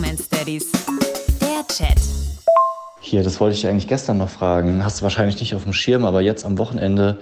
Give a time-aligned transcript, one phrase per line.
[0.00, 0.72] Bromance Daddies.
[1.42, 2.00] Der Chat.
[3.00, 4.82] Hier, das wollte ich eigentlich gestern noch fragen.
[4.82, 7.18] Hast du wahrscheinlich nicht auf dem Schirm, aber jetzt am Wochenende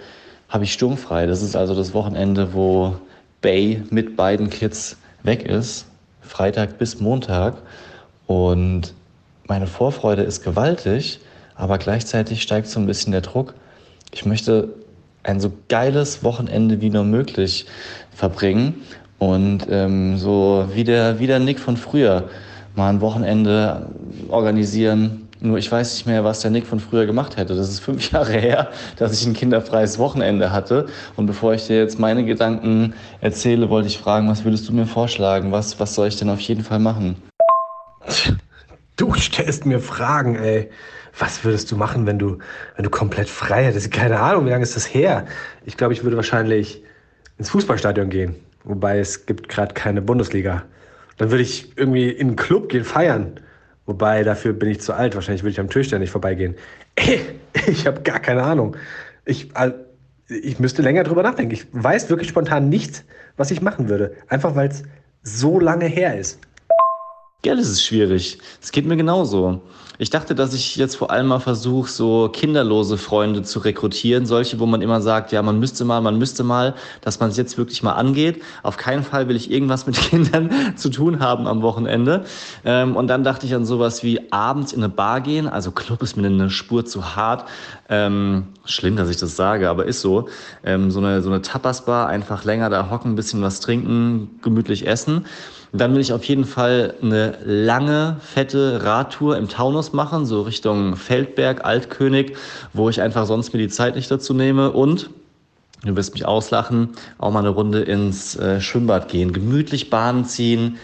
[0.48, 1.26] habe ich sturmfrei.
[1.26, 2.94] Das ist also das Wochenende, wo
[3.40, 5.86] Bay mit beiden Kids weg ist.
[6.20, 7.56] Freitag bis Montag.
[8.28, 8.94] Und
[9.48, 11.18] meine Vorfreude ist gewaltig,
[11.56, 13.54] aber gleichzeitig steigt so ein bisschen der Druck.
[14.12, 14.68] Ich möchte
[15.24, 17.66] ein so geiles Wochenende wie nur möglich
[18.14, 18.82] verbringen
[19.18, 22.28] und ähm, so wie der, wie der Nick von früher
[22.78, 23.90] mal ein Wochenende
[24.28, 25.28] organisieren.
[25.40, 27.54] Nur ich weiß nicht mehr, was der Nick von früher gemacht hätte.
[27.54, 30.86] Das ist fünf Jahre her, dass ich ein kinderfreies Wochenende hatte.
[31.16, 34.86] Und bevor ich dir jetzt meine Gedanken erzähle, wollte ich fragen, was würdest du mir
[34.86, 35.52] vorschlagen?
[35.52, 37.16] Was, was soll ich denn auf jeden Fall machen?
[38.96, 40.70] Du stellst mir Fragen, ey.
[41.20, 42.38] Was würdest du machen, wenn du,
[42.76, 43.90] wenn du komplett frei hättest?
[43.90, 45.26] Keine Ahnung, wie lange ist das her?
[45.64, 46.82] Ich glaube, ich würde wahrscheinlich
[47.38, 48.36] ins Fußballstadion gehen.
[48.62, 50.62] Wobei es gibt gerade keine Bundesliga.
[51.18, 53.40] Dann würde ich irgendwie in einen Club gehen, feiern.
[53.86, 55.14] Wobei, dafür bin ich zu alt.
[55.14, 56.54] Wahrscheinlich würde ich am Tisch nicht vorbeigehen.
[56.94, 57.20] Ey,
[57.66, 58.76] ich habe gar keine Ahnung.
[59.24, 59.50] Ich,
[60.28, 61.52] ich müsste länger drüber nachdenken.
[61.52, 63.04] Ich weiß wirklich spontan nicht,
[63.36, 64.14] was ich machen würde.
[64.28, 64.82] Einfach weil es
[65.22, 66.38] so lange her ist.
[67.44, 68.38] Ja, das ist schwierig.
[68.60, 69.62] Es geht mir genauso.
[70.00, 74.26] Ich dachte, dass ich jetzt vor allem mal versuche, so kinderlose Freunde zu rekrutieren.
[74.26, 77.36] Solche, wo man immer sagt, ja, man müsste mal, man müsste mal, dass man es
[77.36, 78.42] jetzt wirklich mal angeht.
[78.64, 82.24] Auf keinen Fall will ich irgendwas mit Kindern zu tun haben am Wochenende.
[82.64, 85.46] Ähm, und dann dachte ich an sowas wie abends in eine Bar gehen.
[85.46, 87.48] Also Club ist mir eine Spur zu hart.
[87.88, 90.28] Ähm, schlimm, dass ich das sage, aber ist so.
[90.64, 94.88] Ähm, so eine, so eine Tapas-Bar, einfach länger da hocken, ein bisschen was trinken, gemütlich
[94.88, 95.24] essen.
[95.72, 96.94] Dann will ich auf jeden Fall
[97.44, 102.36] lange, fette Radtour im Taunus machen, so Richtung Feldberg, Altkönig,
[102.72, 104.70] wo ich einfach sonst mir die Zeit nicht dazu nehme.
[104.72, 105.10] Und,
[105.84, 110.78] du wirst mich auslachen, auch mal eine Runde ins äh, Schwimmbad gehen, gemütlich Bahnen ziehen,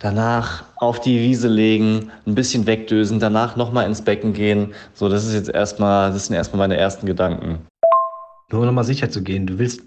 [0.00, 4.74] danach auf die Wiese legen, ein bisschen wegdösen, danach nochmal ins Becken gehen.
[4.94, 7.60] So, das ist jetzt erstmal, das sind erstmal meine ersten Gedanken.
[8.50, 9.82] Nur um nochmal sicher zu gehen, du willst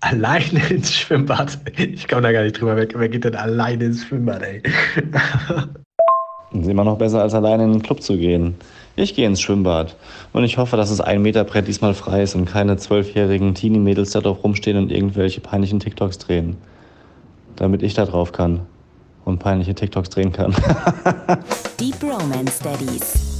[0.00, 1.58] Alleine ins Schwimmbad.
[1.76, 2.94] Ich komme da gar nicht drüber weg.
[2.96, 4.62] Wer geht denn alleine ins Schwimmbad, ey?
[6.52, 8.54] Das ist immer noch besser, als alleine in den Club zu gehen.
[8.96, 9.96] Ich gehe ins Schwimmbad.
[10.32, 14.12] Und ich hoffe, dass das ein Meter Brett diesmal frei ist und keine zwölfjährigen Teenie-Mädels
[14.12, 16.56] da drauf rumstehen und irgendwelche peinlichen TikToks drehen.
[17.56, 18.60] Damit ich da drauf kann
[19.24, 20.52] und peinliche TikToks drehen kann.
[21.80, 23.37] Deep Romance Daddies.